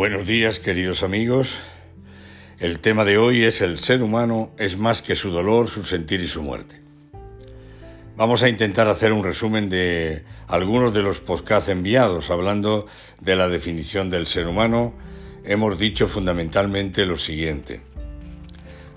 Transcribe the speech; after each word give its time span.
Buenos 0.00 0.26
días, 0.26 0.60
queridos 0.60 1.02
amigos. 1.02 1.60
El 2.58 2.80
tema 2.80 3.04
de 3.04 3.18
hoy 3.18 3.44
es 3.44 3.60
el 3.60 3.76
ser 3.76 4.02
humano 4.02 4.50
es 4.56 4.78
más 4.78 5.02
que 5.02 5.14
su 5.14 5.30
dolor, 5.30 5.68
su 5.68 5.84
sentir 5.84 6.22
y 6.22 6.26
su 6.26 6.42
muerte. 6.42 6.80
Vamos 8.16 8.42
a 8.42 8.48
intentar 8.48 8.88
hacer 8.88 9.12
un 9.12 9.22
resumen 9.22 9.68
de 9.68 10.24
algunos 10.48 10.94
de 10.94 11.02
los 11.02 11.20
podcasts 11.20 11.68
enviados 11.68 12.30
hablando 12.30 12.86
de 13.20 13.36
la 13.36 13.50
definición 13.50 14.08
del 14.08 14.26
ser 14.26 14.46
humano. 14.46 14.94
Hemos 15.44 15.78
dicho 15.78 16.08
fundamentalmente 16.08 17.04
lo 17.04 17.18
siguiente. 17.18 17.82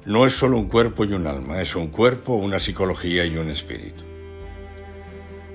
No 0.05 0.25
es 0.25 0.31
solo 0.31 0.57
un 0.57 0.69
cuerpo 0.69 1.03
y 1.03 1.11
un 1.11 1.27
alma, 1.27 1.61
es 1.61 1.75
un 1.75 1.87
cuerpo, 1.87 2.35
una 2.35 2.59
psicología 2.59 3.25
y 3.25 3.35
un 3.35 3.49
espíritu. 3.49 4.05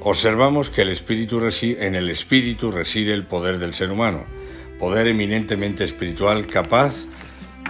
Observamos 0.02 0.68
que 0.68 0.82
el 0.82 0.90
espíritu 0.90 1.40
en 1.62 1.94
el 1.94 2.10
espíritu 2.10 2.70
reside 2.70 3.14
el 3.14 3.26
poder 3.26 3.58
del 3.58 3.72
ser 3.72 3.90
humano 3.90 4.26
poder 4.78 5.08
eminentemente 5.08 5.84
espiritual 5.84 6.46
capaz 6.46 7.06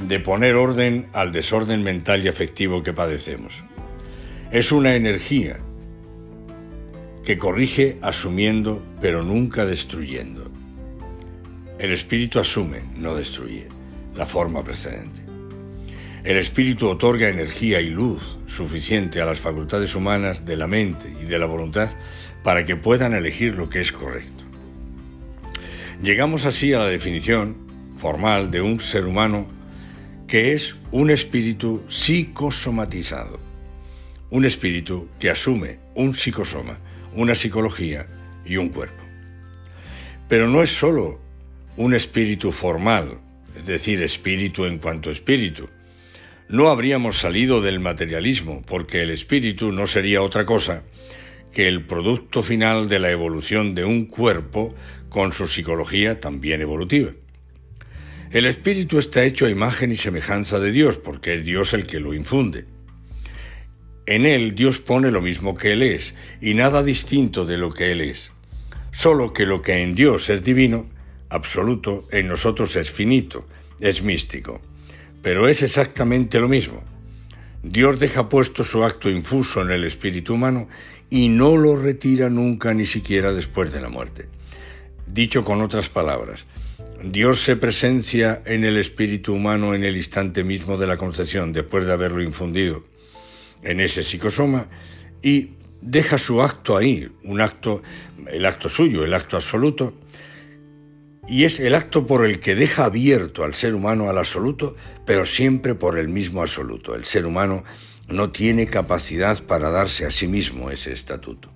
de 0.03 0.21
poner 0.21 0.55
orden 0.55 1.09
al 1.13 1.33
desorden 1.33 1.83
mental 1.83 2.25
y 2.25 2.29
afectivo 2.29 2.83
que 2.83 2.93
padecemos. 2.93 3.55
Es 4.51 4.73
una 4.73 4.95
energía 4.95 5.59
que 7.25 7.37
corrige 7.37 7.99
asumiendo 8.01 8.83
pero 9.01 9.23
nunca 9.23 9.67
destruyendo. 9.67 10.51
El 11.79 11.93
espíritu 11.93 12.41
asume, 12.41 12.83
no 12.97 13.15
destruye, 13.15 13.69
la 14.15 14.27
forma 14.27 14.65
precedente. 14.65 15.21
El 16.25 16.37
espíritu 16.37 16.89
otorga 16.89 17.29
energía 17.29 17.81
y 17.81 17.91
luz 17.91 18.39
suficiente 18.47 19.21
a 19.21 19.27
las 19.27 19.41
facultades 19.41 19.95
humanas 19.95 20.45
de 20.45 20.57
la 20.57 20.67
mente 20.67 21.13
y 21.21 21.25
de 21.25 21.39
la 21.39 21.47
voluntad 21.47 21.91
para 22.43 22.65
que 22.65 22.77
puedan 22.77 23.15
elegir 23.15 23.55
lo 23.55 23.69
que 23.69 23.81
es 23.81 23.93
correcto. 23.93 24.48
Llegamos 26.03 26.47
así 26.47 26.73
a 26.73 26.79
la 26.79 26.87
definición 26.87 27.57
formal 27.99 28.53
de 28.53 28.61
un 28.61 28.79
ser 28.79 29.05
humano 29.05 29.49
que 30.29 30.53
es 30.53 30.77
un 30.93 31.11
espíritu 31.11 31.83
psicosomatizado, 31.89 33.41
un 34.31 34.45
espíritu 34.45 35.09
que 35.19 35.29
asume 35.29 35.81
un 35.97 36.15
psicosoma, 36.15 36.79
una 37.15 37.35
psicología 37.35 38.07
y 38.47 38.59
un 38.59 38.69
cuerpo. 38.69 39.03
Pero 40.29 40.47
no 40.47 40.63
es 40.63 40.71
sólo 40.71 41.19
un 41.77 41.95
espíritu 41.95 42.53
formal, 42.53 43.19
es 43.57 43.67
decir, 43.67 44.01
espíritu 44.01 44.67
en 44.67 44.79
cuanto 44.79 45.11
espíritu. 45.11 45.69
No 46.49 46.71
habríamos 46.71 47.19
salido 47.19 47.61
del 47.61 47.81
materialismo, 47.81 48.63
porque 48.65 49.03
el 49.03 49.11
espíritu 49.11 49.73
no 49.73 49.89
sería 49.89 50.23
otra 50.23 50.47
cosa 50.47 50.85
que 51.53 51.67
el 51.67 51.85
producto 51.87 52.43
final 52.43 52.89
de 52.89 52.99
la 52.99 53.11
evolución 53.11 53.75
de 53.75 53.85
un 53.85 54.07
cuerpo 54.07 54.75
con 55.09 55.33
su 55.33 55.47
psicología 55.47 56.21
también 56.21 56.61
evolutiva. 56.61 57.13
El 58.31 58.45
espíritu 58.45 58.99
está 58.99 59.25
hecho 59.25 59.47
a 59.47 59.51
imagen 59.51 59.91
y 59.91 59.97
semejanza 59.97 60.59
de 60.59 60.71
Dios, 60.71 60.99
porque 60.99 61.35
es 61.35 61.45
Dios 61.45 61.73
el 61.73 61.87
que 61.87 61.99
lo 61.99 62.13
infunde. 62.13 62.67
En 64.05 64.27
él 64.27 64.55
Dios 64.55 64.81
pone 64.81 65.11
lo 65.11 65.23
mismo 65.23 65.55
que 65.55 65.73
Él 65.73 65.83
es, 65.83 66.15
y 66.41 66.55
nada 66.55 66.83
distinto 66.83 67.45
de 67.47 67.57
lo 67.57 67.73
que 67.73 67.93
Él 67.93 68.01
es. 68.01 68.33
Solo 68.91 69.33
que 69.33 69.47
lo 69.47 69.63
que 69.63 69.83
en 69.83 69.95
Dios 69.95 70.29
es 70.31 70.45
divino, 70.45 70.87
absoluto, 71.29 72.07
en 72.11 72.29
nosotros 72.29 72.77
es 72.77 72.91
finito, 72.91 73.47
es 73.81 74.03
místico. 74.03 74.61
Pero 75.23 75.49
es 75.49 75.63
exactamente 75.63 76.41
lo 76.41 76.49
mismo. 76.49 76.83
Dios 77.63 77.99
deja 77.99 78.29
puesto 78.29 78.65
su 78.65 78.85
acto 78.85 79.11
infuso 79.11 79.63
en 79.63 79.71
el 79.71 79.85
espíritu 79.85 80.35
humano 80.35 80.69
y 81.11 81.29
no 81.29 81.57
lo 81.57 81.77
retira 81.77 82.29
nunca 82.29 82.73
ni 82.75 82.87
siquiera 82.87 83.33
después 83.33 83.73
de 83.73 83.81
la 83.81 83.89
muerte. 83.89 84.29
Dicho 85.13 85.45
con 85.45 85.63
otras 85.63 85.89
palabras, 85.89 86.45
Dios 87.03 87.43
se 87.43 87.57
presencia 87.57 88.43
en 88.45 88.65
el 88.65 88.77
espíritu 88.77 89.35
humano 89.35 89.75
en 89.75 89.85
el 89.85 89.97
instante 89.97 90.45
mismo 90.45 90.77
de 90.77 90.87
la 90.87 90.97
concepción, 90.97 91.53
después 91.53 91.85
de 91.85 91.93
haberlo 91.93 92.23
infundido 92.23 92.85
en 93.63 93.81
ese 93.81 94.05
psicosoma, 94.05 94.69
y 95.23 95.51
deja 95.81 96.19
su 96.19 96.43
acto 96.43 96.77
ahí, 96.77 97.09
un 97.25 97.41
acto, 97.41 97.83
el 98.27 98.45
acto 98.47 98.69
suyo, 98.69 99.05
el 99.05 99.15
acto 99.15 99.37
absoluto, 99.37 99.95
y 101.29 101.45
es 101.45 101.61
el 101.61 101.75
acto 101.75 102.07
por 102.07 102.25
el 102.25 102.41
que 102.41 102.55
deja 102.55 102.87
abierto 102.87 103.45
al 103.45 103.55
ser 103.55 103.75
humano 103.75 104.09
al 104.09 104.19
absoluto, 104.19 104.77
pero 105.05 105.27
siempre 105.27 105.75
por 105.75 105.99
el 105.99 106.09
mismo 106.09 106.41
absoluto. 106.41 106.95
El 106.95 107.05
ser 107.05 107.27
humano 107.27 107.65
no 108.09 108.31
tiene 108.31 108.67
capacidad 108.67 109.43
para 109.45 109.71
darse 109.71 110.07
a 110.07 110.11
sí 110.11 110.27
mismo 110.27 110.71
ese 110.71 110.93
estatuto. 110.93 111.51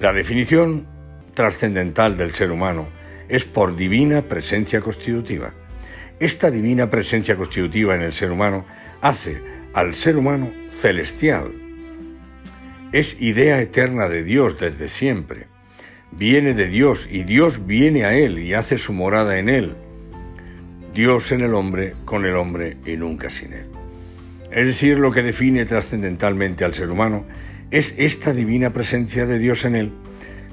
La 0.00 0.12
definición 0.12 0.86
trascendental 1.40 2.18
del 2.18 2.34
ser 2.34 2.50
humano 2.50 2.86
es 3.30 3.46
por 3.46 3.74
divina 3.74 4.20
presencia 4.20 4.82
constitutiva. 4.82 5.54
Esta 6.18 6.50
divina 6.50 6.90
presencia 6.90 7.34
constitutiva 7.34 7.94
en 7.94 8.02
el 8.02 8.12
ser 8.12 8.30
humano 8.30 8.66
hace 9.00 9.38
al 9.72 9.94
ser 9.94 10.18
humano 10.18 10.52
celestial. 10.68 11.50
Es 12.92 13.22
idea 13.22 13.58
eterna 13.62 14.10
de 14.10 14.22
Dios 14.22 14.60
desde 14.60 14.88
siempre. 14.88 15.46
Viene 16.12 16.52
de 16.52 16.66
Dios 16.66 17.08
y 17.10 17.22
Dios 17.22 17.66
viene 17.66 18.04
a 18.04 18.12
él 18.12 18.38
y 18.38 18.52
hace 18.52 18.76
su 18.76 18.92
morada 18.92 19.38
en 19.38 19.48
él. 19.48 19.72
Dios 20.92 21.32
en 21.32 21.40
el 21.40 21.54
hombre, 21.54 21.94
con 22.04 22.26
el 22.26 22.36
hombre 22.36 22.76
y 22.84 22.98
nunca 22.98 23.30
sin 23.30 23.54
él. 23.54 23.66
Es 24.50 24.66
decir, 24.66 24.98
lo 24.98 25.10
que 25.10 25.22
define 25.22 25.64
trascendentalmente 25.64 26.66
al 26.66 26.74
ser 26.74 26.90
humano 26.90 27.24
es 27.70 27.94
esta 27.96 28.34
divina 28.34 28.74
presencia 28.74 29.24
de 29.24 29.38
Dios 29.38 29.64
en 29.64 29.76
él, 29.76 29.92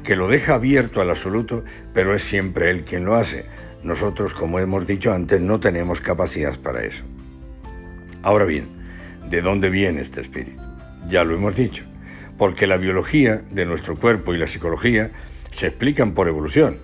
que 0.07 0.16
lo 0.16 0.29
deja 0.29 0.53
abierto 0.53 1.01
al 1.01 1.09
absoluto, 1.09 1.66
pero 1.94 2.16
es 2.16 2.23
siempre 2.23 2.69
Él 2.69 2.85
quien 2.85 3.03
lo 3.03 3.16
hace. 3.16 3.44
Nosotros, 3.84 4.34
como 4.34 4.57
hemos 4.57 4.88
dicho 4.88 5.12
antes, 5.12 5.41
no 5.41 5.59
tenemos 5.59 6.00
capacidad 6.00 6.57
para 6.62 6.85
eso. 6.85 7.03
Ahora 8.23 8.45
bien, 8.45 8.69
¿de 9.29 9.41
dónde 9.41 9.69
viene 9.69 10.00
este 10.00 10.22
espíritu? 10.22 10.62
Ya 11.09 11.25
lo 11.25 11.35
hemos 11.35 11.57
dicho, 11.57 11.84
porque 12.38 12.68
la 12.68 12.78
biología 12.78 13.41
de 13.51 13.66
nuestro 13.66 13.97
cuerpo 13.97 14.34
y 14.34 14.38
la 14.38 14.47
psicología 14.47 15.12
se 15.51 15.68
explican 15.68 16.13
por 16.13 16.29
evolución, 16.29 16.78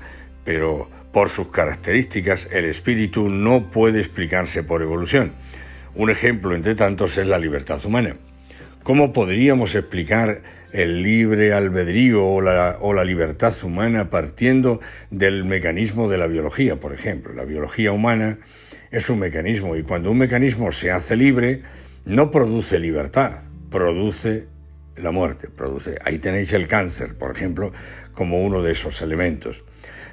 pero 0.43 0.89
por 1.13 1.29
sus 1.29 1.47
características 1.47 2.49
el 2.51 2.65
espíritu 2.65 3.29
no 3.29 3.71
puede 3.71 4.01
explicarse 4.01 4.63
por 4.63 4.81
evolución. 4.81 5.31
Un 5.95 6.09
ejemplo 6.09 6.55
entre 6.55 6.75
tantos 6.75 7.17
es 7.17 7.25
la 7.25 7.39
libertad 7.39 7.79
humana. 7.85 8.17
¿Cómo 8.83 9.13
podríamos 9.13 9.75
explicar 9.75 10.41
el 10.73 11.03
libre 11.03 11.53
albedrío 11.53 12.25
o 12.25 12.41
la, 12.41 13.03
libertad 13.05 13.53
humana 13.63 14.09
partiendo 14.09 14.81
del 15.09 15.45
mecanismo 15.45 16.09
de 16.09 16.17
la 16.17 16.27
biología, 16.27 16.77
por 16.77 16.91
ejemplo? 16.93 17.31
La 17.31 17.45
biología 17.45 17.93
humana 17.93 18.39
es 18.91 19.09
un 19.09 19.19
mecanismo 19.19 19.77
y 19.77 19.83
cuando 19.83 20.11
un 20.11 20.17
mecanismo 20.17 20.69
se 20.73 20.91
hace 20.91 21.15
libre, 21.15 21.61
no 22.03 22.29
produce 22.29 22.77
libertad, 22.77 23.43
produce 23.71 24.47
la 24.97 25.11
muerte, 25.11 25.47
produce. 25.47 25.97
Ahí 26.03 26.19
tenéis 26.19 26.51
el 26.51 26.67
cáncer, 26.67 27.15
por 27.15 27.31
ejemplo, 27.31 27.71
como 28.11 28.41
uno 28.41 28.61
de 28.61 28.73
esos 28.73 29.01
elementos. 29.01 29.63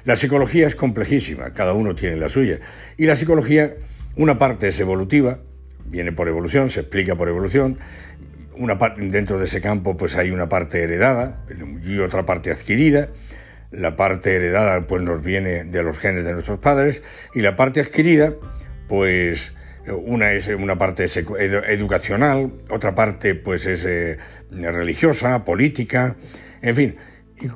La 0.05 0.15
psicología 0.15 0.65
es 0.65 0.75
complejísima, 0.75 1.51
cada 1.51 1.73
uno 1.73 1.93
tiene 1.93 2.15
la 2.15 2.29
suya. 2.29 2.61
Y 2.95 3.05
la 3.05 3.17
psicología, 3.17 3.75
una 4.15 4.37
parte 4.37 4.69
es 4.69 4.79
evolutiva, 4.79 5.39
viene 5.85 6.13
por 6.13 6.29
evolución, 6.29 6.69
se 6.69 6.79
explica 6.79 7.15
por 7.15 7.27
evolución. 7.27 7.77
Una 8.61 8.77
parte, 8.77 9.01
dentro 9.09 9.39
de 9.39 9.45
ese 9.45 9.59
campo 9.59 9.97
pues 9.97 10.15
hay 10.17 10.29
una 10.29 10.47
parte 10.47 10.83
heredada 10.83 11.43
y 11.83 11.97
otra 11.97 12.25
parte 12.25 12.51
adquirida. 12.51 13.09
La 13.71 13.95
parte 13.95 14.35
heredada 14.35 14.85
pues 14.85 15.01
nos 15.01 15.23
viene 15.23 15.63
de 15.63 15.81
los 15.81 15.97
genes 15.97 16.25
de 16.25 16.33
nuestros 16.33 16.59
padres 16.59 17.01
y 17.33 17.41
la 17.41 17.55
parte 17.55 17.79
adquirida 17.79 18.35
pues 18.87 19.53
una 20.05 20.33
es 20.33 20.47
una 20.47 20.77
parte 20.77 21.05
educacional, 21.05 22.51
otra 22.69 22.93
parte 22.93 23.33
pues 23.33 23.65
es 23.65 23.83
eh, 23.85 24.17
religiosa, 24.51 25.43
política, 25.43 26.15
en 26.61 26.75
fin, 26.75 26.95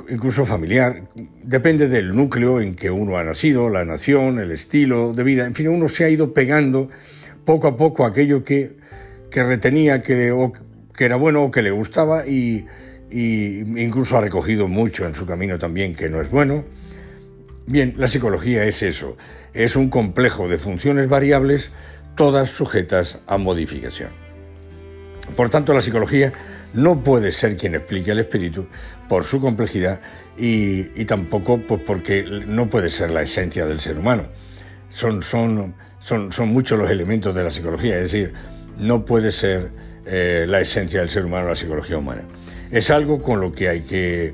incluso 0.10 0.44
familiar. 0.44 1.04
Depende 1.44 1.88
del 1.88 2.16
núcleo 2.16 2.62
en 2.62 2.74
que 2.74 2.90
uno 2.90 3.18
ha 3.18 3.24
nacido, 3.24 3.70
la 3.70 3.86
nación, 3.86 4.40
el 4.40 4.52
estilo 4.52 5.14
de 5.14 5.24
vida, 5.24 5.46
en 5.46 5.54
fin, 5.54 5.68
uno 5.68 5.88
se 5.88 6.04
ha 6.04 6.10
ido 6.10 6.34
pegando 6.34 6.90
poco 7.46 7.68
a 7.68 7.78
poco 7.78 8.06
aquello 8.06 8.44
que, 8.44 8.74
retenía 9.32 10.02
que, 10.02 10.32
que 10.96 11.06
era 11.06 11.16
bueno 11.16 11.52
que 11.52 11.62
le 11.62 11.72
gustaba 11.72 12.26
y, 12.28 12.66
incluso 13.12 14.18
ha 14.18 14.22
recogido 14.22 14.68
mucho 14.68 15.06
en 15.06 15.14
su 15.14 15.26
camino 15.26 15.58
también 15.58 15.96
que 15.96 16.10
no 16.10 16.22
es 16.22 16.30
bueno. 16.30 16.66
Bien, 17.68 17.94
la 17.98 18.08
psicología 18.08 18.64
es 18.66 18.84
eso, 18.84 19.18
es 19.54 19.76
un 19.76 19.90
complejo 19.90 20.48
de 20.48 20.58
funciones 20.58 21.08
variables, 21.08 21.72
todas 22.16 22.50
sujetas 22.50 23.20
a 23.28 23.38
modificación. 23.38 24.10
Por 25.36 25.50
tanto, 25.50 25.74
la 25.74 25.82
psicología 25.82 26.34
no 26.74 27.02
puede 27.02 27.32
ser 27.32 27.58
quien 27.58 27.74
explique 27.74 28.12
el 28.12 28.20
espíritu 28.20 28.68
por 29.10 29.24
su 29.24 29.40
complejidad 29.40 30.02
y, 30.38 31.06
tampoco 31.06 31.60
pues, 31.60 31.82
porque 31.86 32.24
no 32.48 32.70
puede 32.70 32.90
ser 32.90 33.10
la 33.12 33.24
esencia 33.24 33.66
del 33.66 33.80
ser 33.80 33.98
humano. 33.98 34.28
Son, 34.90 35.22
son 35.24 35.74
son, 36.06 36.50
muchos 36.50 36.78
los 36.78 36.92
elementos 36.92 37.34
de 37.34 37.44
la 37.44 37.50
psicología, 37.50 37.96
es 37.96 38.12
decir, 38.12 38.34
no 38.78 39.06
puede 39.06 39.32
ser 39.32 39.72
eh, 40.06 40.46
la 40.48 40.62
esencia 40.62 41.00
del 41.00 41.10
ser 41.10 41.26
humano, 41.26 41.48
la 41.50 41.56
psicología 41.56 41.98
humana. 41.98 42.22
Es 42.72 42.90
algo 42.92 43.22
con 43.22 43.40
lo 43.40 43.52
que 43.52 43.70
hay 43.70 43.82
que, 43.82 44.34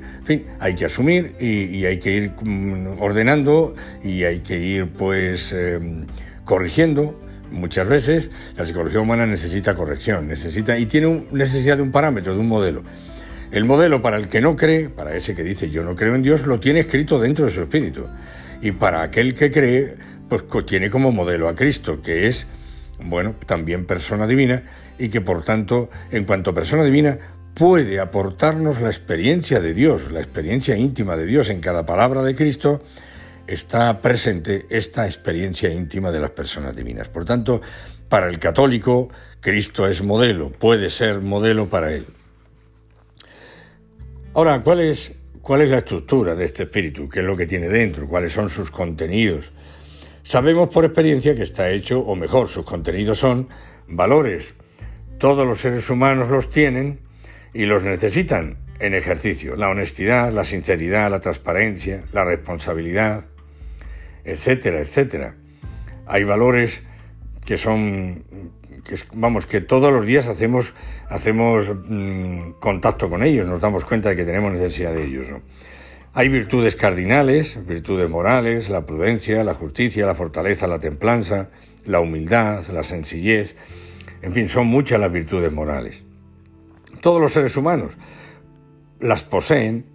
hay 0.58 0.74
que 0.74 0.84
asumir 0.84 1.34
y, 1.40 1.84
hay 1.84 1.98
que 1.98 2.12
ir 2.12 2.32
mm, 2.42 3.00
ordenando 3.00 3.74
y 4.02 4.24
hay 4.24 4.40
que 4.40 4.58
ir 4.58 4.88
pues 4.88 5.52
em, 5.52 6.06
corrigiendo. 6.44 7.20
Muchas 7.50 7.86
veces 7.86 8.30
la 8.56 8.64
psicología 8.64 9.00
humana 9.00 9.26
necesita 9.26 9.74
corrección, 9.74 10.26
necesita 10.28 10.78
y 10.78 10.86
tiene 10.86 11.26
necesidad 11.32 11.76
de 11.76 11.82
un 11.82 11.92
parámetro, 11.92 12.34
de 12.34 12.40
un 12.40 12.48
modelo. 12.48 12.82
El 13.50 13.66
modelo 13.66 14.00
para 14.00 14.16
el 14.16 14.28
que 14.28 14.40
no 14.40 14.56
cree, 14.56 14.88
para 14.88 15.14
ese 15.14 15.34
que 15.34 15.42
dice 15.42 15.68
yo 15.68 15.84
no 15.84 15.94
creo 15.94 16.14
en 16.14 16.22
Dios, 16.22 16.46
lo 16.46 16.58
tiene 16.58 16.80
escrito 16.80 17.20
dentro 17.20 17.44
de 17.44 17.50
su 17.50 17.60
espíritu. 17.60 18.06
Y 18.62 18.72
para 18.72 19.02
aquel 19.02 19.34
que 19.34 19.50
cree, 19.50 19.96
pues 20.28 20.44
tiene 20.64 20.88
como 20.88 21.12
modelo 21.12 21.48
a 21.48 21.54
Cristo, 21.54 22.00
que 22.00 22.28
es, 22.28 22.46
bueno, 23.00 23.34
también 23.46 23.86
persona 23.86 24.26
divina 24.26 24.64
y 24.98 25.08
que 25.08 25.20
por 25.20 25.44
tanto, 25.44 25.90
en 26.10 26.24
cuanto 26.24 26.54
persona 26.54 26.84
divina, 26.84 27.18
puede 27.54 28.00
aportarnos 28.00 28.80
la 28.80 28.88
experiencia 28.88 29.60
de 29.60 29.74
Dios, 29.74 30.10
la 30.10 30.20
experiencia 30.20 30.76
íntima 30.76 31.16
de 31.16 31.26
Dios 31.26 31.50
en 31.50 31.60
cada 31.60 31.84
palabra 31.84 32.22
de 32.22 32.34
Cristo, 32.34 32.82
está 33.46 34.00
presente 34.00 34.66
esta 34.70 35.06
experiencia 35.06 35.70
íntima 35.70 36.10
de 36.10 36.20
las 36.20 36.30
personas 36.30 36.74
divinas. 36.74 37.08
Por 37.08 37.24
tanto, 37.24 37.60
para 38.08 38.28
el 38.28 38.38
católico, 38.38 39.08
Cristo 39.40 39.86
es 39.86 40.02
modelo, 40.02 40.50
puede 40.50 40.90
ser 40.90 41.20
modelo 41.20 41.66
para 41.66 41.92
él. 41.92 42.06
Ahora, 44.34 44.62
¿cuál 44.62 44.80
es, 44.80 45.12
¿cuál 45.42 45.62
es 45.62 45.70
la 45.70 45.78
estructura 45.78 46.34
de 46.34 46.44
este 46.44 46.62
espíritu? 46.62 47.08
¿Qué 47.08 47.20
es 47.20 47.26
lo 47.26 47.36
que 47.36 47.46
tiene 47.46 47.68
dentro? 47.68 48.08
¿Cuáles 48.08 48.32
son 48.32 48.48
sus 48.48 48.70
contenidos? 48.70 49.52
Sabemos 50.22 50.68
por 50.68 50.84
experiencia 50.84 51.34
que 51.34 51.42
está 51.42 51.70
hecho, 51.70 52.00
o 52.00 52.14
mejor, 52.14 52.48
sus 52.48 52.64
contenidos 52.64 53.18
son 53.18 53.48
valores. 53.88 54.54
Todos 55.18 55.46
los 55.46 55.60
seres 55.60 55.88
humanos 55.90 56.28
los 56.28 56.50
tienen 56.50 57.00
y 57.52 57.64
los 57.64 57.82
necesitan 57.82 58.58
en 58.78 58.94
ejercicio. 58.94 59.56
La 59.56 59.68
honestidad, 59.68 60.32
la 60.32 60.44
sinceridad, 60.44 61.10
la 61.10 61.20
transparencia, 61.20 62.04
la 62.12 62.24
responsabilidad, 62.24 63.24
etcétera, 64.24 64.80
etcétera. 64.80 65.36
Hay 66.06 66.24
valores 66.24 66.82
que 67.44 67.58
son 67.58 68.24
que 68.84 68.96
vamos, 69.14 69.46
que 69.46 69.60
todos 69.60 69.92
los 69.92 70.04
días 70.04 70.26
hacemos, 70.26 70.74
hacemos 71.08 71.72
mm, 71.84 72.52
contacto 72.60 73.08
con 73.08 73.22
ellos, 73.22 73.46
nos 73.46 73.60
damos 73.60 73.84
cuenta 73.84 74.10
de 74.10 74.16
que 74.16 74.24
tenemos 74.24 74.52
necesidad 74.52 74.92
de 74.92 75.04
ellos. 75.04 75.28
Hay 76.14 76.28
virtudes 76.28 76.76
cardinales, 76.76 77.58
virtudes 77.66 78.08
morales, 78.08 78.68
la 78.68 78.84
prudencia, 78.84 79.42
la 79.44 79.54
justicia, 79.54 80.06
la 80.06 80.14
fortaleza, 80.14 80.66
la 80.66 80.78
templanza, 80.78 81.50
la 81.86 82.00
humildad, 82.00 82.66
la 82.68 82.82
sencillez, 82.82 83.56
en 84.20 84.32
fin, 84.32 84.48
son 84.48 84.66
muchas 84.66 85.00
las 85.00 85.12
virtudes 85.12 85.52
morales. 85.52 86.04
Todos 87.00 87.20
los 87.20 87.32
seres 87.32 87.56
humanos 87.56 87.96
las 89.00 89.24
poseen 89.24 89.86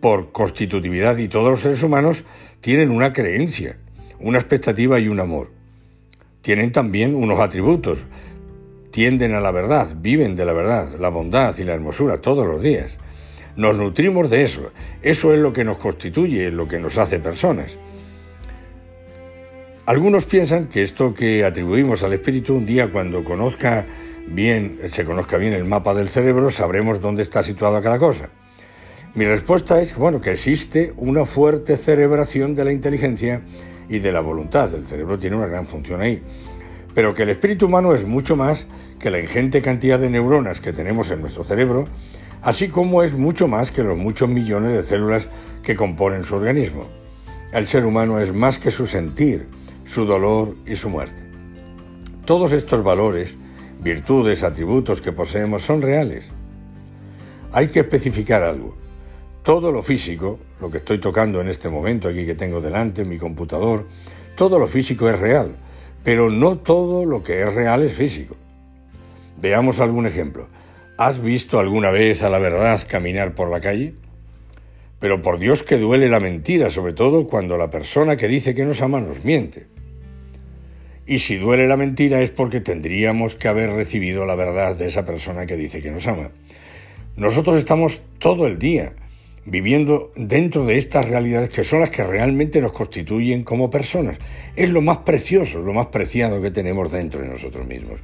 por 0.00 0.32
constitutividad 0.32 1.18
y 1.18 1.28
todos 1.28 1.50
los 1.50 1.60
seres 1.60 1.82
humanos 1.82 2.24
tienen 2.60 2.90
una 2.90 3.12
creencia, 3.12 3.78
una 4.20 4.38
expectativa 4.38 4.98
y 4.98 5.08
un 5.08 5.20
amor 5.20 5.58
tienen 6.48 6.72
también 6.72 7.14
unos 7.14 7.40
atributos. 7.40 8.06
Tienden 8.90 9.34
a 9.34 9.40
la 9.40 9.50
verdad, 9.50 9.88
viven 9.98 10.34
de 10.34 10.46
la 10.46 10.54
verdad, 10.54 10.88
la 10.98 11.10
bondad 11.10 11.54
y 11.58 11.64
la 11.64 11.74
hermosura 11.74 12.22
todos 12.22 12.46
los 12.46 12.62
días. 12.62 12.98
Nos 13.58 13.76
nutrimos 13.76 14.30
de 14.30 14.44
eso. 14.44 14.70
Eso 15.02 15.34
es 15.34 15.40
lo 15.40 15.52
que 15.52 15.64
nos 15.64 15.78
constituye, 15.78 16.52
lo 16.52 16.68
que 16.68 16.78
nos 16.78 16.96
hace 16.96 17.18
personas. 17.18 17.76
Algunos 19.84 20.26
piensan 20.26 20.68
que 20.68 20.84
esto 20.84 21.12
que 21.12 21.44
atribuimos 21.44 22.04
al 22.04 22.12
espíritu 22.12 22.54
un 22.54 22.64
día 22.64 22.92
cuando 22.92 23.24
conozca 23.24 23.84
bien, 24.28 24.78
se 24.86 25.04
conozca 25.04 25.38
bien 25.38 25.54
el 25.54 25.64
mapa 25.64 25.92
del 25.92 26.08
cerebro, 26.08 26.52
sabremos 26.52 27.00
dónde 27.00 27.24
está 27.24 27.42
situada 27.42 27.82
cada 27.82 27.98
cosa. 27.98 28.28
Mi 29.16 29.24
respuesta 29.24 29.82
es 29.82 29.96
bueno, 29.96 30.20
que 30.20 30.30
existe 30.30 30.92
una 30.96 31.24
fuerte 31.24 31.76
cerebración 31.76 32.54
de 32.54 32.64
la 32.64 32.70
inteligencia 32.70 33.42
y 33.88 33.98
de 33.98 34.12
la 34.12 34.20
voluntad. 34.20 34.72
El 34.72 34.86
cerebro 34.86 35.18
tiene 35.18 35.34
una 35.34 35.48
gran 35.48 35.66
función 35.66 36.00
ahí. 36.00 36.22
Pero 36.94 37.12
que 37.12 37.24
el 37.24 37.30
espíritu 37.30 37.66
humano 37.66 37.92
es 37.92 38.06
mucho 38.06 38.36
más 38.36 38.68
que 39.00 39.10
la 39.10 39.18
ingente 39.18 39.60
cantidad 39.62 39.98
de 39.98 40.10
neuronas 40.10 40.60
que 40.60 40.72
tenemos 40.72 41.10
en 41.10 41.22
nuestro 41.22 41.42
cerebro, 41.42 41.86
así 42.42 42.68
como 42.68 43.02
es 43.02 43.14
mucho 43.14 43.48
más 43.48 43.70
que 43.70 43.82
los 43.82 43.98
muchos 43.98 44.28
millones 44.28 44.72
de 44.72 44.82
células 44.82 45.28
que 45.62 45.74
componen 45.74 46.22
su 46.22 46.36
organismo. 46.36 46.86
El 47.52 47.66
ser 47.66 47.86
humano 47.86 48.20
es 48.20 48.32
más 48.32 48.58
que 48.58 48.70
su 48.70 48.86
sentir, 48.86 49.46
su 49.84 50.04
dolor 50.04 50.54
y 50.66 50.76
su 50.76 50.90
muerte. 50.90 51.22
Todos 52.24 52.52
estos 52.52 52.84
valores, 52.84 53.38
virtudes, 53.80 54.42
atributos 54.42 55.00
que 55.00 55.12
poseemos 55.12 55.62
son 55.62 55.80
reales. 55.80 56.30
Hay 57.52 57.68
que 57.68 57.80
especificar 57.80 58.42
algo. 58.42 58.76
Todo 59.42 59.72
lo 59.72 59.82
físico, 59.82 60.38
lo 60.60 60.70
que 60.70 60.76
estoy 60.76 60.98
tocando 60.98 61.40
en 61.40 61.48
este 61.48 61.70
momento 61.70 62.08
aquí 62.08 62.26
que 62.26 62.34
tengo 62.34 62.60
delante, 62.60 63.04
mi 63.06 63.16
computador, 63.16 63.86
todo 64.36 64.58
lo 64.58 64.66
físico 64.66 65.08
es 65.08 65.18
real, 65.18 65.56
pero 66.04 66.28
no 66.28 66.58
todo 66.58 67.06
lo 67.06 67.22
que 67.22 67.40
es 67.40 67.54
real 67.54 67.82
es 67.82 67.94
físico. 67.94 68.36
Veamos 69.40 69.80
algún 69.80 70.04
ejemplo. 70.04 70.48
¿Has 70.98 71.22
visto 71.22 71.60
alguna 71.60 71.92
vez 71.92 72.24
a 72.24 72.28
la 72.28 72.40
verdad 72.40 72.84
caminar 72.90 73.36
por 73.36 73.52
la 73.52 73.60
calle? 73.60 73.94
Pero 74.98 75.22
por 75.22 75.38
Dios 75.38 75.62
que 75.62 75.78
duele 75.78 76.08
la 76.08 76.18
mentira, 76.18 76.70
sobre 76.70 76.92
todo 76.92 77.28
cuando 77.28 77.56
la 77.56 77.70
persona 77.70 78.16
que 78.16 78.26
dice 78.26 78.52
que 78.52 78.64
nos 78.64 78.82
ama 78.82 79.00
nos 79.00 79.24
miente. 79.24 79.68
Y 81.06 81.18
si 81.18 81.36
duele 81.36 81.68
la 81.68 81.76
mentira 81.76 82.20
es 82.20 82.32
porque 82.32 82.60
tendríamos 82.60 83.36
que 83.36 83.46
haber 83.46 83.70
recibido 83.70 84.26
la 84.26 84.34
verdad 84.34 84.74
de 84.74 84.88
esa 84.88 85.04
persona 85.04 85.46
que 85.46 85.56
dice 85.56 85.80
que 85.80 85.92
nos 85.92 86.08
ama. 86.08 86.32
Nosotros 87.14 87.58
estamos 87.58 88.02
todo 88.18 88.48
el 88.48 88.58
día 88.58 88.94
viviendo 89.44 90.10
dentro 90.16 90.66
de 90.66 90.78
estas 90.78 91.08
realidades 91.08 91.50
que 91.50 91.62
son 91.62 91.78
las 91.78 91.90
que 91.90 92.02
realmente 92.02 92.60
nos 92.60 92.72
constituyen 92.72 93.44
como 93.44 93.70
personas. 93.70 94.18
Es 94.56 94.70
lo 94.70 94.82
más 94.82 94.98
precioso, 94.98 95.60
lo 95.60 95.72
más 95.72 95.86
preciado 95.86 96.42
que 96.42 96.50
tenemos 96.50 96.90
dentro 96.90 97.20
de 97.20 97.28
nosotros 97.28 97.68
mismos. 97.68 98.00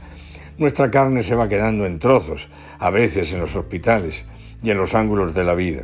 Nuestra 0.56 0.88
carne 0.88 1.24
se 1.24 1.34
va 1.34 1.48
quedando 1.48 1.84
en 1.84 1.98
trozos, 1.98 2.48
a 2.78 2.90
veces 2.90 3.32
en 3.32 3.40
los 3.40 3.56
hospitales 3.56 4.24
y 4.62 4.70
en 4.70 4.78
los 4.78 4.94
ángulos 4.94 5.34
de 5.34 5.42
la 5.42 5.54
vida. 5.54 5.82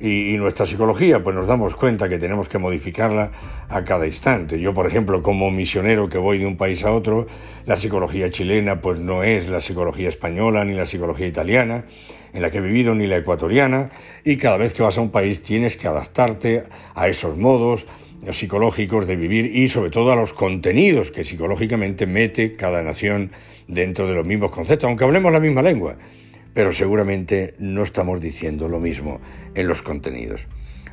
Y, 0.00 0.36
nuestra 0.36 0.64
psicología, 0.64 1.22
pues 1.22 1.34
nos 1.34 1.48
damos 1.48 1.74
cuenta 1.74 2.08
que 2.08 2.18
tenemos 2.18 2.48
que 2.48 2.58
modificarla 2.58 3.30
a 3.68 3.82
cada 3.82 4.06
instante. 4.06 4.60
Yo, 4.60 4.72
por 4.72 4.86
ejemplo, 4.86 5.22
como 5.22 5.50
misionero 5.50 6.08
que 6.08 6.18
voy 6.18 6.38
de 6.38 6.46
un 6.46 6.56
país 6.56 6.84
a 6.84 6.92
otro, 6.92 7.26
la 7.66 7.76
psicología 7.76 8.30
chilena 8.30 8.80
pues 8.80 9.00
no 9.00 9.24
es 9.24 9.48
la 9.48 9.60
psicología 9.60 10.08
española 10.08 10.64
ni 10.64 10.74
la 10.74 10.86
psicología 10.86 11.26
italiana 11.26 11.84
en 12.32 12.42
la 12.42 12.50
que 12.50 12.58
he 12.58 12.60
vivido 12.60 12.94
ni 12.94 13.06
la 13.06 13.16
ecuatoriana 13.16 13.90
y 14.24 14.36
cada 14.36 14.56
vez 14.56 14.72
que 14.72 14.82
vas 14.82 14.98
a 14.98 15.00
un 15.00 15.10
país 15.10 15.42
tienes 15.42 15.76
que 15.76 15.88
adaptarte 15.88 16.64
a 16.94 17.08
esos 17.08 17.36
modos 17.36 17.86
psicológicos 18.30 19.06
de 19.06 19.16
vivir 19.16 19.56
y 19.56 19.68
sobre 19.68 19.90
todo 19.90 20.12
a 20.12 20.16
los 20.16 20.32
contenidos 20.32 21.10
que 21.10 21.24
psicológicamente 21.24 22.06
mete 22.06 22.52
cada 22.52 22.82
nación 22.82 23.30
dentro 23.66 24.06
de 24.06 24.14
los 24.14 24.26
mismos 24.26 24.50
conceptos, 24.50 24.88
aunque 24.88 25.04
hablemos 25.04 25.32
la 25.32 25.40
misma 25.40 25.62
lengua 25.62 25.96
pero 26.58 26.72
seguramente 26.72 27.54
no 27.60 27.84
estamos 27.84 28.20
diciendo 28.20 28.68
lo 28.68 28.80
mismo 28.80 29.20
en 29.54 29.68
los 29.68 29.80
contenidos. 29.80 30.48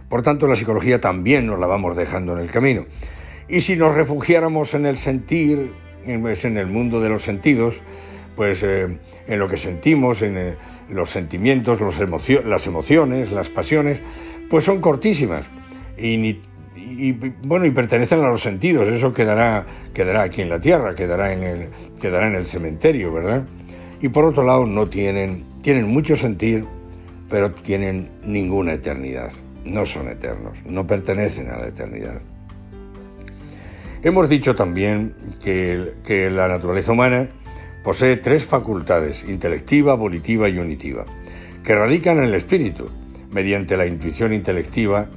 Por 0.09 0.21
tanto, 0.21 0.45
la 0.45 0.55
psicología 0.55 1.01
también 1.01 1.47
nos 1.47 1.59
la 1.59 1.65
vamos 1.65 1.97
dejando 1.97 2.33
en 2.33 2.39
el 2.43 2.51
camino. 2.51 2.85
Y 3.47 3.61
si 3.61 3.75
nos 3.75 3.95
refugiáramos 3.95 4.75
en 4.75 4.85
el 4.85 4.99
sentir, 4.99 5.71
en 6.05 6.57
el 6.57 6.67
mundo 6.67 7.01
de 7.01 7.09
los 7.09 7.23
sentidos, 7.23 7.81
pues 8.35 8.61
eh, 8.61 8.99
en 9.27 9.39
lo 9.39 9.47
que 9.47 9.57
sentimos, 9.57 10.21
en 10.21 10.37
eh, 10.37 10.55
los 10.87 11.09
sentimientos, 11.09 11.81
las 12.45 12.67
emociones, 12.67 13.31
las 13.31 13.49
pasiones, 13.49 14.01
pues 14.51 14.65
son 14.65 14.81
cortísimas 14.81 15.49
y, 15.97 16.41
bueno 17.43 17.65
y 17.65 17.71
pertenecen 17.71 18.23
a 18.23 18.27
los 18.27 18.41
sentidos. 18.41 18.87
Eso 18.87 19.13
quedará 19.13 19.65
quedará 19.93 20.23
aquí 20.23 20.41
en 20.41 20.49
la 20.49 20.59
tierra, 20.59 20.95
quedará 20.95 21.31
en 21.31 21.43
el 21.43 21.69
quedará 22.01 22.27
en 22.27 22.35
el 22.35 22.45
cementerio, 22.45 23.11
¿verdad? 23.11 23.45
Y 24.01 24.09
por 24.09 24.25
otro 24.25 24.43
lado 24.43 24.65
no 24.65 24.87
tienen 24.89 25.45
tienen 25.61 25.87
mucho 25.87 26.15
sentir, 26.15 26.65
pero 27.29 27.51
tienen 27.51 28.11
ninguna 28.23 28.73
eternidad. 28.73 29.31
No 29.63 29.85
son 29.85 30.09
eternos, 30.09 30.63
no 30.65 30.85
pertenecen 30.85 31.49
a 31.49 31.57
la 31.57 31.67
eternidad. 31.67 32.21
Hemos 34.03 34.29
dicho 34.29 34.53
también 34.53 35.15
que, 35.43 35.95
que 36.03 36.29
la 36.29 36.47
naturaleza 36.47 36.91
humana 36.91 37.29
posee 37.83 38.17
tres 38.17 38.45
facultades, 38.45 39.23
intelectiva, 39.27 39.95
volitiva 39.95 40.47
y 40.49 40.59
unitiva, 40.59 41.05
que 41.63 41.73
radican 41.73 42.19
en 42.19 42.25
el 42.25 42.35
espíritu, 42.35 42.91
mediante 43.31 43.75
la 43.75 43.87
intuición 43.87 44.33
intelectiva 44.33 45.09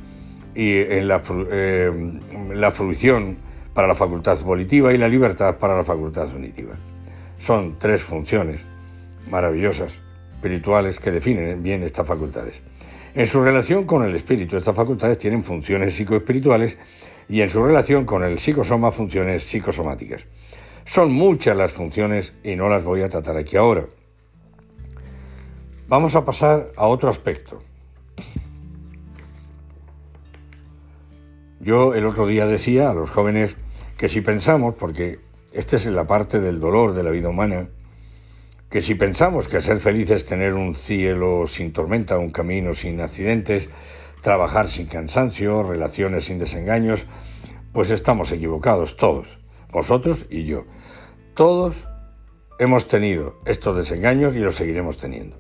y 0.59 0.81
en 0.81 1.07
la, 1.07 1.23
eh, 1.53 1.93
la 2.53 2.73
fruición 2.73 3.39
para 3.73 3.87
la 3.87 3.95
facultad 3.95 4.37
volitiva 4.41 4.93
y 4.93 4.99
la 4.99 5.07
libertad 5.07 5.57
para 5.57 5.77
la 5.77 5.85
facultad 5.85 6.35
unitiva. 6.35 6.75
Son 7.39 7.79
tres 7.79 8.03
funciones 8.03 8.67
maravillosas 9.31 10.01
espirituales 10.35 10.99
que 10.99 11.13
definen 11.13 11.63
bien 11.63 11.85
estas 11.85 12.09
facultades. 12.09 12.65
En 13.15 13.29
su 13.29 13.41
relación 13.41 13.85
con 13.85 14.03
el 14.03 14.17
espíritu, 14.17 14.57
estas 14.57 14.75
facultades 14.75 15.17
tienen 15.17 15.45
funciones 15.45 15.95
psicoespirituales 15.95 16.77
y 17.29 17.41
en 17.41 17.51
su 17.51 17.63
relación 17.63 18.05
con 18.05 18.25
el 18.25 18.41
psicosoma, 18.41 18.91
funciones 18.91 19.45
psicosomáticas. 19.45 20.27
Son 20.85 21.13
muchas 21.13 21.57
las 21.57 21.73
funciones 21.73 22.35
y 22.43 22.57
no 22.57 22.69
las 22.69 22.83
voy 22.83 23.03
a 23.03 23.09
tratar 23.09 23.37
aquí 23.37 23.57
ahora. 23.57 23.87
Vamos 25.87 26.17
a 26.17 26.25
pasar 26.25 26.73
a 26.75 26.89
otro 26.89 27.09
aspecto. 27.09 27.63
Yo 31.69 31.93
el 31.93 32.07
otro 32.07 32.27
día 32.27 32.47
decía 32.47 32.89
a 32.89 32.95
los 32.95 33.11
jóvenes 33.11 33.55
que 33.99 34.09
si 34.09 34.23
pensamos, 34.23 34.77
porque 34.77 35.19
esta 35.53 35.77
es 35.77 35.85
la 35.85 36.07
parte 36.07 36.41
del 36.41 36.61
dolor 36.61 36.95
de 36.95 37.03
la 37.03 37.11
vida 37.11 37.29
humana, 37.29 37.69
que 38.71 38.81
si 38.81 38.95
pensamos 38.95 39.49
que 39.49 39.61
ser 39.61 39.79
feliz 39.79 40.11
es 40.11 40.25
tener 40.25 40.55
un 40.55 40.75
cielo 40.75 41.47
sin 41.47 41.75
tormenta, 41.75 42.17
un 42.17 42.31
camino 42.31 42.73
sin 42.73 43.03
accidentes, 43.03 43.69
trabajar 44.23 44.71
sin 44.71 44.87
cansancio, 44.87 45.63
relaciones 45.63 46.25
sin 46.25 46.39
desengaños, 46.39 47.05
pues 47.75 47.91
estamos 47.91 48.33
equivocados 48.33 48.97
todos, 48.97 49.39
vosotros 49.71 50.25
y 50.31 50.45
yo. 50.45 50.65
Todos 51.35 51.87
hemos 52.59 52.87
tenido 52.87 53.41
estos 53.45 53.77
desengaños 53.77 54.35
y 54.35 54.39
los 54.39 54.55
seguiremos 54.55 54.97
teniendo. 54.97 55.37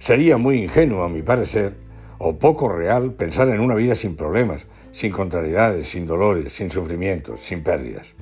Sería 0.00 0.36
muy 0.36 0.58
ingenuo, 0.58 1.04
a 1.04 1.08
mi 1.08 1.22
parecer, 1.22 1.76
o 2.18 2.40
poco 2.40 2.68
real 2.68 3.12
pensar 3.12 3.48
en 3.50 3.60
una 3.60 3.76
vida 3.76 3.94
sin 3.94 4.16
problemas, 4.16 4.66
sin 4.98 5.12
contrariedades, 5.12 5.90
sin 5.90 6.08
dolores, 6.08 6.52
sin 6.54 6.72
sufrimientos, 6.72 7.40
sin 7.42 7.62
pérdidas. 7.62 8.14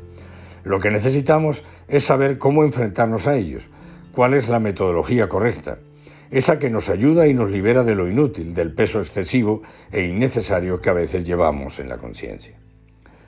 Lo 0.62 0.78
que 0.78 0.90
necesitamos 0.90 1.64
es 1.88 2.04
saber 2.04 2.37
cómo 2.37 2.64
enfrentarnos 2.64 3.26
a 3.26 3.35
ellos, 3.35 3.71
cuál 4.12 4.35
es 4.35 4.50
la 4.50 4.61
metodología 4.61 5.26
correcta, 5.26 5.78
esa 6.30 6.59
que 6.59 6.68
nos 6.68 6.90
ayuda 6.90 7.28
y 7.28 7.33
nos 7.33 7.50
libera 7.50 7.83
de 7.83 7.95
lo 7.95 8.11
inútil, 8.11 8.52
del 8.52 8.75
peso 8.75 9.00
excesivo 9.00 9.62
e 9.90 10.04
innecesario 10.04 10.78
que 10.78 10.90
a 10.90 10.92
veces 10.92 11.25
llevamos 11.25 11.78
en 11.78 11.88
la 11.88 11.97
conciencia. 11.97 12.59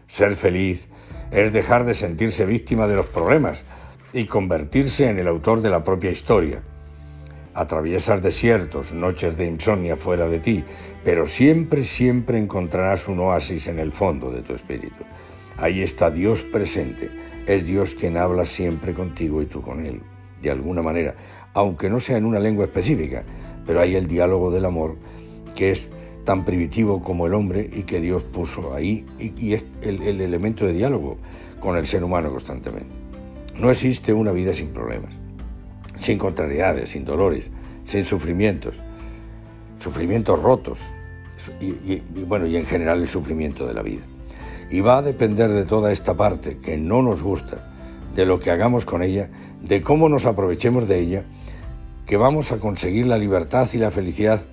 Ser 0.06 0.34
feliz 0.34 0.88
es 1.30 1.50
dejar 1.50 1.86
de 1.86 1.94
sentirse 1.94 2.44
víctima 2.44 2.86
de 2.86 2.96
los 2.96 3.06
problemas 3.06 3.62
y 4.12 4.26
convertirse 4.26 5.08
en 5.08 5.20
el 5.20 5.26
autor 5.26 5.62
de 5.62 5.70
la 5.70 5.82
propia 5.82 6.10
historia. 6.10 6.62
Atraviesas 7.54 8.22
desiertos, 8.22 8.92
noches 8.92 9.36
de 9.36 9.46
insomnia 9.46 9.96
fuera 9.96 10.28
de 10.28 10.38
ti, 10.38 10.64
pero 11.04 11.26
siempre, 11.26 11.84
siempre 11.84 12.38
encontrarás 12.38 13.08
un 13.08 13.18
oasis 13.20 13.68
en 13.68 13.78
el 13.78 13.92
fondo 13.92 14.30
de 14.30 14.42
tu 14.42 14.54
espíritu. 14.54 15.04
Ahí 15.56 15.82
está 15.82 16.10
Dios 16.10 16.44
presente, 16.44 17.10
es 17.46 17.66
Dios 17.66 17.94
quien 17.94 18.16
habla 18.16 18.44
siempre 18.44 18.94
contigo 18.94 19.42
y 19.42 19.46
tú 19.46 19.62
con 19.62 19.84
Él 19.84 20.00
de 20.42 20.50
alguna 20.50 20.82
manera, 20.82 21.14
aunque 21.54 21.90
no 21.90 21.98
sea 21.98 22.16
en 22.16 22.24
una 22.24 22.38
lengua 22.38 22.64
específica, 22.64 23.24
pero 23.66 23.80
hay 23.80 23.96
el 23.96 24.06
diálogo 24.06 24.50
del 24.50 24.64
amor 24.64 24.96
que 25.56 25.70
es 25.70 25.90
tan 26.24 26.44
primitivo 26.44 27.02
como 27.02 27.26
el 27.26 27.34
hombre 27.34 27.68
y 27.72 27.82
que 27.82 28.00
Dios 28.00 28.24
puso 28.24 28.74
ahí 28.74 29.06
y, 29.18 29.54
es 29.54 29.64
el, 29.82 30.02
el 30.02 30.20
elemento 30.20 30.66
de 30.66 30.72
diálogo 30.72 31.16
con 31.58 31.76
el 31.76 31.86
ser 31.86 32.04
humano 32.04 32.30
constantemente. 32.30 32.94
No 33.58 33.70
existe 33.70 34.12
una 34.12 34.30
vida 34.30 34.54
sin 34.54 34.68
problemas, 34.68 35.12
sin 35.98 36.18
contrariedades, 36.18 36.90
sin 36.90 37.04
dolores, 37.04 37.50
sin 37.84 38.04
sufrimientos, 38.04 38.76
sufrimientos 39.78 40.40
rotos 40.42 40.90
y, 41.60 42.00
bueno, 42.24 42.46
y 42.46 42.56
en 42.56 42.66
general 42.66 43.00
el 43.00 43.08
sufrimiento 43.08 43.66
de 43.66 43.74
la 43.74 43.82
vida. 43.82 44.02
Y 44.70 44.80
va 44.80 44.98
a 44.98 45.02
depender 45.02 45.50
de 45.50 45.64
toda 45.64 45.92
esta 45.92 46.14
parte 46.14 46.58
que 46.58 46.76
no 46.76 47.02
nos 47.02 47.22
gusta, 47.22 47.64
de 48.14 48.26
lo 48.26 48.38
que 48.38 48.50
hagamos 48.50 48.84
con 48.84 49.02
ella, 49.02 49.30
de 49.62 49.80
cómo 49.80 50.08
nos 50.08 50.26
aprovechemos 50.26 50.88
de 50.88 50.98
ella, 50.98 51.24
que 52.06 52.16
vamos 52.16 52.52
a 52.52 52.58
conseguir 52.58 53.06
la 53.06 53.18
libertad 53.18 53.68
y 53.72 53.78
la 53.78 53.90
felicidad 53.90 54.44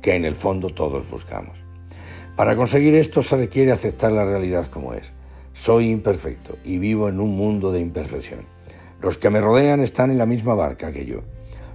que 0.00 0.14
en 0.14 0.24
el 0.24 0.34
fondo 0.34 0.70
todos 0.70 1.08
buscamos. 1.10 1.58
Para 2.36 2.56
conseguir 2.56 2.94
esto 2.94 3.22
se 3.22 3.36
requiere 3.36 3.72
aceptar 3.72 4.12
la 4.12 4.24
realidad 4.24 4.66
como 4.66 4.94
es. 4.94 5.12
Soy 5.52 5.90
imperfecto 5.90 6.56
y 6.64 6.78
vivo 6.78 7.08
en 7.08 7.20
un 7.20 7.36
mundo 7.36 7.70
de 7.70 7.80
imperfección. 7.80 8.46
Los 9.02 9.18
que 9.18 9.30
me 9.30 9.40
rodean 9.40 9.80
están 9.80 10.10
en 10.10 10.18
la 10.18 10.26
misma 10.26 10.54
barca 10.54 10.92
que 10.92 11.06
yo. 11.06 11.22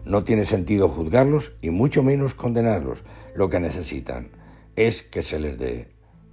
No 0.05 0.24
tiene 0.24 0.46
sentido 0.46 0.88
juzgarlos 0.88 1.53
y 1.62 1.72
mucho 1.72 2.03
menos 2.03 2.36
condenarlos. 2.36 3.03
Lo 3.36 3.50
que 3.50 3.60
necesitan 3.60 4.29
es 4.75 5.01
que 5.01 5.22
se 5.22 5.39
les 5.39 5.58
dé 5.58 5.89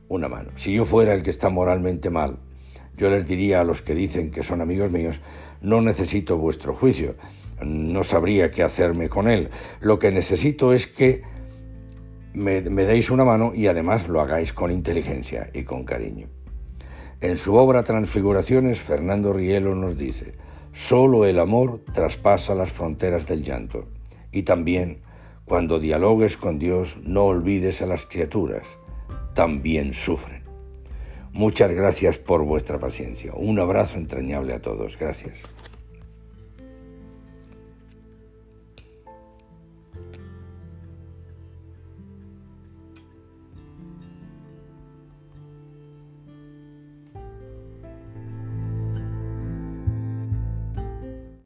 una 0.09 0.29
mano. 0.29 0.51
Si 0.57 0.75
yo 0.75 0.85
fuera 0.85 1.15
el 1.15 1.23
que 1.23 1.31
está 1.31 1.49
moralmente 1.49 2.11
mal, 2.11 2.39
yo 2.97 3.09
les 3.09 3.27
diría 3.27 3.63
a 3.63 3.65
los 3.65 3.81
que 3.81 3.95
dicen 3.95 4.31
que 4.31 4.43
son 4.43 4.61
amigos 4.61 4.93
míos, 4.93 5.21
no 5.63 5.81
necesito 5.81 6.37
vuestro 6.37 6.75
juicio, 6.75 7.17
no 7.65 8.03
sabría 8.03 8.51
qué 8.51 8.63
hacerme 8.63 9.09
con 9.09 9.29
él. 9.29 9.49
Lo 9.81 9.99
que 9.99 10.13
necesito 10.13 10.75
es 10.75 10.87
que 10.87 11.23
me, 12.35 12.61
deis 12.61 13.11
una 13.11 13.25
mano 13.25 13.53
y 13.55 13.67
además 13.67 14.09
lo 14.09 14.21
hagáis 14.21 14.53
con 14.53 14.71
inteligencia 14.71 15.51
y 15.55 15.65
con 15.65 15.85
cariño. 15.85 16.29
En 17.21 17.37
su 17.37 17.55
obra 17.55 17.83
Transfiguraciones, 17.83 18.81
Fernando 18.81 19.33
Rielo 19.33 19.75
nos 19.75 19.97
dice, 19.97 20.35
solo 20.73 21.25
el 21.25 21.39
amor 21.39 21.81
traspasa 21.93 22.55
las 22.55 22.73
fronteras 22.73 23.27
del 23.27 23.43
llanto. 23.43 23.89
Y 24.31 24.43
también, 24.43 25.03
cuando 25.45 25.79
dialogues 25.79 26.37
con 26.37 26.59
Dios, 26.59 26.99
no 27.03 27.25
olvides 27.25 27.83
a 27.83 27.87
las 27.87 28.07
criaturas, 28.07 28.79
también 29.35 29.95
sufren. 29.95 30.43
Muchas 31.33 31.71
gracias 31.73 32.19
por 32.19 32.45
vuestra 32.45 32.79
paciencia. 32.79 33.33
Un 33.35 33.59
abrazo 33.59 33.97
entrañable 33.97 34.53
a 34.53 34.61
todos. 34.61 34.99
Gracias. 34.99 35.43